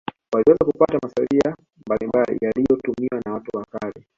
waliweza 0.33 0.65
kupata 0.65 0.99
masalia 1.03 1.55
mbalimbali 1.87 2.37
yaliyotumiwa 2.41 3.21
na 3.25 3.33
watu 3.33 3.57
wa 3.57 3.65
kale 3.65 4.07